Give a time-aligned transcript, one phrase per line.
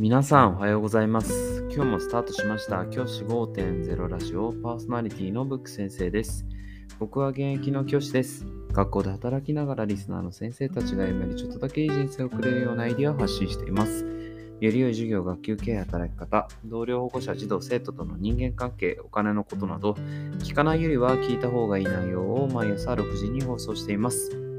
[0.00, 1.68] 皆さんおはようございます。
[1.70, 2.86] 今日もスタートしました。
[2.86, 6.46] 教師5.0ラジオパーソナリティのブック先生です。
[6.98, 8.46] 僕は現役の教師です。
[8.72, 14.06] 学校で働きながらリスナーの先生たちが今よりちょっとだけいい人生を送れるようなアイデアを発信しています。
[14.58, 19.98] より良い授業、学級経営、働き方、同僚保護者、児童、生徒との人間関係、お金のことなど、
[20.38, 24.49] 聞かないよりは聞いた方がいい内容を毎朝6時に放送しています。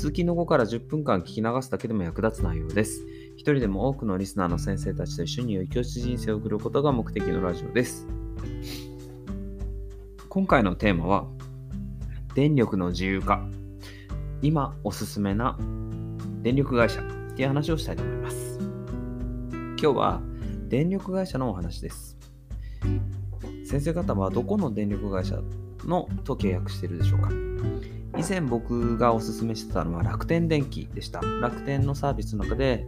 [0.00, 3.04] 通勤の後から10分間聞き流すだけでも役立つ内容です。
[3.36, 8.06] 一人でも多くのリスナーの先生たちと一緒に良い教師人生を送ることが目的のラジオです。
[10.30, 11.26] 今回のテーマは、
[12.34, 13.46] 電力の自由化。
[14.40, 15.58] 今おすすめな
[16.40, 17.04] 電力会社っ
[17.36, 18.58] ていう話をしたいと思います。
[18.58, 20.22] 今日は
[20.70, 22.16] 電力会社のお話です。
[23.66, 25.42] 先生方はどこの電力会社
[25.84, 27.28] のと契約しているでしょうか？
[28.18, 31.20] 以前僕がおすすめしてたのは楽天電気でした。
[31.20, 32.84] 楽天のサービスの中で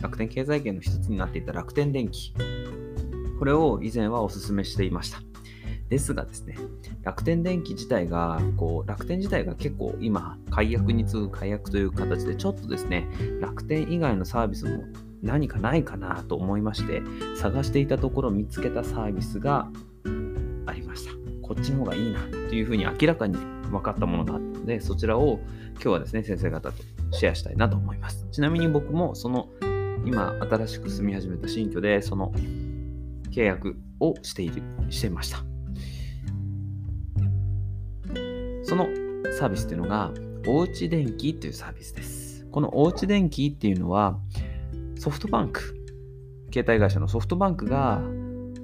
[0.00, 2.32] 楽天経済圏の一つになっていた楽天電気。
[3.38, 5.20] これを以前はおすすめしていました。
[5.88, 6.56] ですがですね、
[7.02, 13.06] 楽天電気自体が、こう、楽天自体が結構今、解約に次ぐ解約という形で、ちょっとですね、
[13.40, 14.82] 楽天以外のサービスも
[15.22, 17.02] 何かないかなと思いまして、
[17.36, 19.68] 探していたところ見つけたサービスが
[20.66, 21.25] ありました。
[21.46, 23.36] こっちの方がいいなというふうに明らかに
[23.70, 25.40] 分かったものがあったので、そちらを
[25.74, 28.26] 今日はですね、先生方とシェアしたいなと思います。
[28.30, 29.48] ちなみに僕もその
[30.04, 32.32] 今新しく住み始めた新居でその
[33.30, 35.38] 契約をしている、していました。
[38.62, 38.88] その
[39.38, 40.12] サービスっていうのが、
[40.48, 42.46] おうち電気っていうサービスです。
[42.50, 44.18] このおうち電気っていうのは、
[44.96, 45.60] ソフトバンク、
[46.52, 48.00] 携帯会社のソフトバンクが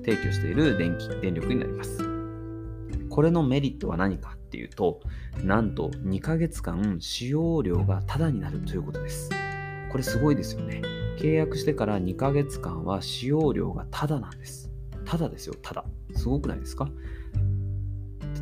[0.04, 2.11] 提供している電気、電力になります。
[3.12, 5.00] これのメリットは何かっていうと、
[5.44, 9.28] なんと2ヶ月間使用料がタダになるということです。
[9.90, 10.80] これすごいですよね。
[11.18, 14.70] 契約してから2ヶ月間は使用料がタダなんです。
[15.04, 15.84] タダですよ、タダ。
[16.14, 16.88] すごくないですか？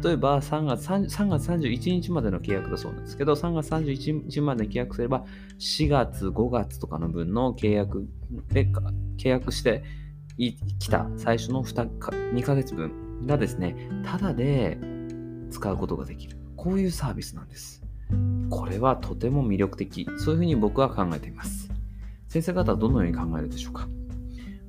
[0.05, 5.25] 例えば3月 ,3 月31日までの契約だそうなんですけど、3月31日まで契約すれば、
[5.59, 8.07] 4月、5月とかの分の契約
[8.53, 8.69] で
[9.19, 9.83] 契約して
[10.79, 14.79] きた最初の 2, か2ヶ月分がですね、ただで
[15.51, 16.39] 使うことができる。
[16.57, 17.83] こういうサービスなんです。
[18.51, 20.07] これはとても魅力的。
[20.19, 21.71] そういうふうに僕は考えています。
[22.29, 23.89] 先生方はどのように考えるでしょうか？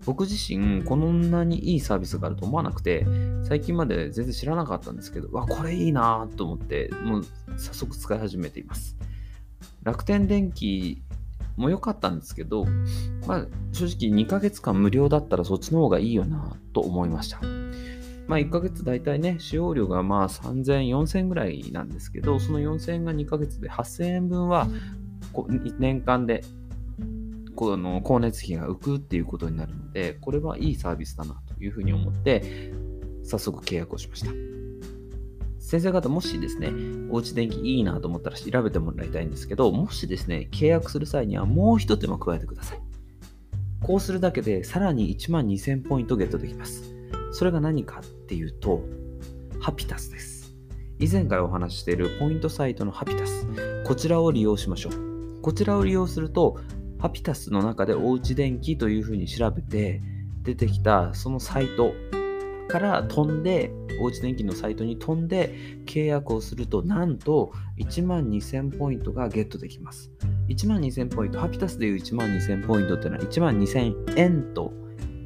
[0.06, 3.06] 僕自身、こんなにいいサービスがあると思わなくて、
[3.44, 7.24] 最近まで全然知らなかったんですけど、わ、これいいなと思って、もう
[7.58, 8.98] 早速使い始めています。
[9.84, 11.04] 楽天電気
[11.56, 12.66] も良かったんですけど、
[13.28, 17.40] まあ、正直2ヶ月間無料だったらそっちの方がいいよなと思いました。
[18.32, 24.70] まあ、1ヶ月大体ね、使用料がまあ3000、4000ぐらいなんですけど、その4000円が2ヶ月で8000円分は
[25.80, 26.42] 年間で
[27.56, 32.72] この光熱費が浮くっていうことになるので、これはいいサービスだなというふうに思って、
[33.26, 34.32] 早速契約をしました。
[35.60, 36.72] 先生方、もしですね、
[37.10, 42.80] おうち電気いいなと思ったら調べてもらいたいんですけど、もしですね、契約する際にはもう一手間加えてください。
[43.82, 46.96] こうするだけでさらに1万2000ポイントゲットできます。
[47.34, 48.82] それが何かっていうと、
[49.60, 50.56] ハピタスです。
[51.00, 53.46] 以前からお話ししているポイントサイトのハピタス。
[53.86, 55.42] こちらを利用しましょう。
[55.42, 56.58] こちらを利用すると、
[56.98, 60.02] ハピタスの中でおうち電気というふうに調べて
[60.44, 61.94] 出てきたそのサイト
[62.70, 65.54] から飛んで、おうち電気のサイトに飛んで
[65.86, 70.10] 契約をすると、なんと1万2000ポイントがゲットできます。
[70.48, 74.72] 1万2000ポイント、ハピタスでいう1万2000ポイントっていうのは1万2000円と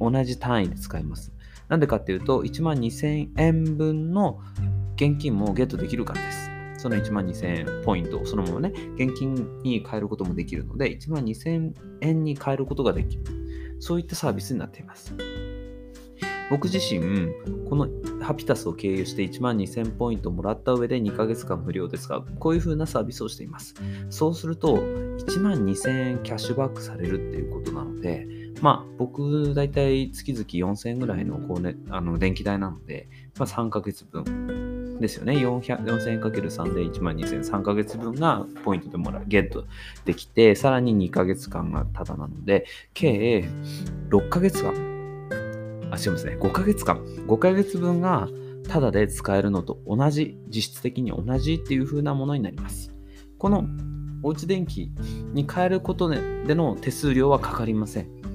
[0.00, 1.35] 同じ単位で使います。
[1.68, 4.40] なんでかっていうと、1万2000円分の
[4.96, 6.50] 現金もゲットできるからです。
[6.78, 11.72] その1万2000ポイントそのままね、現金に変えることもできるので、1万2000
[12.02, 13.24] 円に変えることができる。
[13.78, 15.14] そういったサービスになっています。
[16.48, 17.28] 僕自身、
[17.68, 17.88] この
[18.22, 23.74] ハピタスを経由して1万2000ポイントもらった上で2ヶ月間無料ですが、こういう風なサービスをしています。
[24.10, 28.28] そうすると、1万2000円キャッシュバックされるっていうことなので、
[28.62, 33.08] まあ、僕、だいたい月々4000円ぐらいのこう、ね、あの電気代なので、
[33.38, 35.34] まあ、3ヶ月分ですよね。
[35.34, 39.66] 4000円かける3で1万2000円、3ヶ月分がポイントでもらう、ゲット
[40.04, 43.48] できて、さらに2ヶ月間がタダなので、計
[44.08, 44.72] 6ヶ月間、
[45.90, 48.28] あ、違いますね、5ヶ月間、5ヶ月分が
[48.68, 52.92] タダで使えるのと同じ、実質的に同じっていう風なものになります。
[53.38, 53.66] この
[54.22, 54.90] おうち電気
[55.34, 58.25] に変えることでの手数料はかかりません。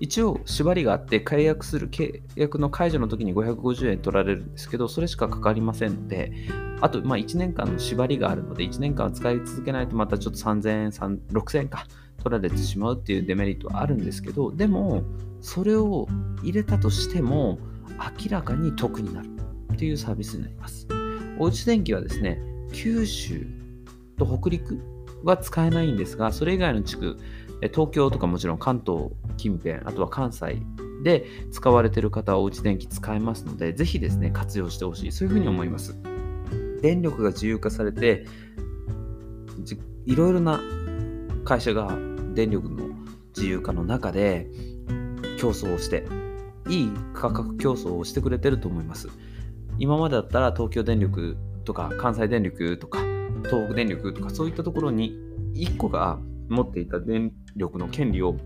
[0.00, 6.32] 一応縛りがあって契約する契約の解除の時に550円取られるんですけどそれしかかかりませんので
[6.80, 10.90] あとまあ1年間の縛りがあるので1年間使い続けないとまたちょっと3000円
[11.32, 11.86] 6000円か
[12.22, 15.02] 取られてしまうっていうデメリットはあるんですけどでも
[15.40, 16.06] それを
[16.42, 17.58] 入れたとしても
[18.20, 19.28] 明らかに得になる
[19.72, 20.86] っていうサービスになります。
[21.38, 22.40] おうち電気はですね
[22.72, 23.46] 九州
[24.16, 24.80] と北陸
[25.24, 27.18] は使えないんですがそれ以外の地区
[27.72, 30.62] 東京とかもちろん関東近辺あとは関西
[31.02, 35.12] で使われている方はおうち電気使えますのでぜひですね活用してほしい。
[35.12, 35.96] そういうふうに思います。
[36.82, 38.24] 電力が自由化されて
[40.06, 40.60] いろいろな
[41.44, 41.96] 会社が
[42.34, 42.88] 電力の
[43.36, 44.48] 自由化の中で
[45.38, 46.06] 競争をして
[46.68, 49.08] いい価格競争をしてくれてると思います。
[49.78, 53.00] 今までだったら東京電力とか関西電力とか
[53.44, 55.16] 東北電力とかそういったところに
[55.54, 56.18] 1個が
[56.48, 58.36] 持っていた電力の権利を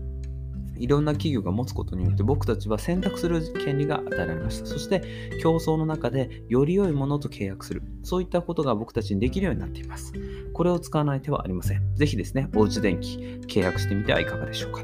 [0.77, 4.65] いろんな企業が持つことによって僕たちは選択する権利が与えられました。
[4.65, 5.03] そして
[5.41, 7.83] 競争の中でより良いものと契約する。
[8.01, 10.13] そういったことが僕たちにできるようになっています。
[10.53, 11.95] これを使わない手はありません。
[11.95, 13.17] ぜひですね、おうち電気
[13.47, 14.81] 契約してみてはいかがでしょうか。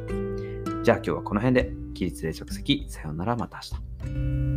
[0.84, 3.60] じゃあ今日はこの辺で、起立で着席、さようならまた
[4.06, 4.14] 明
[4.46, 4.49] 日。